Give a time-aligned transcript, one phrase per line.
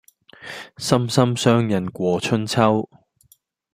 [0.77, 2.89] 心心相印過春秋